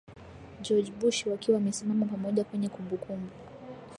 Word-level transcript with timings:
George 0.61 0.91
Bush 0.91 1.27
wakiwa 1.27 1.55
wamesimama 1.55 2.05
pamoja 2.05 2.43
kwenye 2.43 2.69
kumbukumbu 2.69 3.31